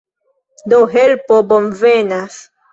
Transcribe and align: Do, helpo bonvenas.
Do, 0.73 0.79
helpo 0.95 1.39
bonvenas. 1.53 2.45